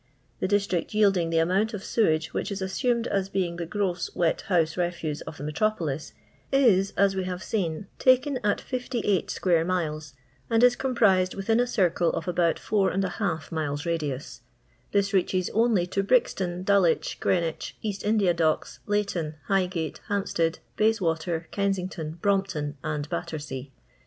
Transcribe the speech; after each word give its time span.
The 0.39 0.47
district 0.47 0.95
yielding 0.95 1.29
the 1.29 1.37
amount 1.37 1.75
of 1.75 1.83
sewage 1.83 2.33
which 2.33 2.51
is 2.51 2.59
assumed 2.59 3.05
as 3.05 3.29
being 3.29 3.57
the 3.57 3.67
gross 3.67 4.09
wet 4.15 4.41
house 4.49 4.75
refuse 4.75 5.21
of 5.27 5.37
the 5.37 5.43
metropolis 5.43 6.11
is, 6.51 6.91
as 6.97 7.15
we 7.15 7.25
have 7.25 7.43
seen, 7.43 7.85
taken 7.99 8.39
at 8.43 8.59
58 8.59 9.29
square 9.29 9.63
miles, 9.63 10.13
and 10.49 10.63
is 10.63 10.75
com 10.75 10.95
prised 10.95 11.35
within 11.35 11.59
a 11.59 11.67
circle 11.67 12.11
of 12.13 12.27
about 12.27 12.55
4| 12.55 13.51
miles 13.51 13.85
radius; 13.85 14.41
this 14.91 15.13
reaches 15.13 15.51
only 15.51 15.85
to 15.85 16.01
Brixton, 16.01 16.63
Dulwich, 16.63 17.19
Greenwich, 17.19 17.77
East 17.83 18.03
India 18.03 18.33
Docks, 18.33 18.79
Lay 18.87 19.03
ton, 19.03 19.35
Highgate, 19.49 20.01
Hampstead, 20.07 20.57
Bayswater, 20.77 21.47
Kensington, 21.51 22.13
Brompton, 22.19 22.75
and 22.83 23.07
Battersea. 23.07 23.71